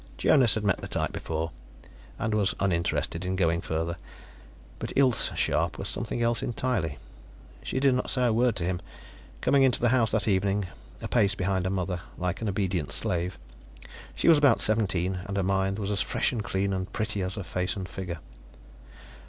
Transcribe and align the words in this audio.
Jonas 0.17 0.55
had 0.55 0.63
met 0.63 0.79
the 0.81 0.87
type 0.87 1.13
before, 1.13 1.51
and 2.17 2.33
was 2.33 2.55
uninterested 2.59 3.23
in 3.23 3.35
going 3.35 3.61
further. 3.61 3.97
But 4.79 4.91
Ilse 4.95 5.29
Scharpe 5.35 5.77
was 5.77 5.87
something 5.87 6.23
else 6.23 6.41
entirely. 6.41 6.97
She 7.61 7.79
did 7.79 7.93
not 7.93 8.09
say 8.09 8.25
a 8.25 8.33
word 8.33 8.55
to 8.55 8.63
him, 8.63 8.81
coming 9.41 9.61
into 9.61 9.79
the 9.79 9.89
house 9.89 10.09
that 10.09 10.27
evening, 10.27 10.65
a 11.03 11.07
pace 11.07 11.35
behind 11.35 11.65
her 11.65 11.69
mother, 11.69 12.01
like 12.17 12.41
an 12.41 12.49
obedient 12.49 12.91
slave. 12.91 13.37
She 14.15 14.27
was 14.27 14.39
about 14.39 14.63
seventeen, 14.63 15.19
and 15.27 15.37
her 15.37 15.43
mind 15.43 15.77
was 15.77 15.91
as 15.91 16.01
fresh 16.01 16.31
and 16.31 16.43
clean 16.43 16.73
and 16.73 16.91
pretty 16.91 17.21
as 17.21 17.35
her 17.35 17.43
face 17.43 17.75
and 17.75 17.87
figure. 17.87 18.17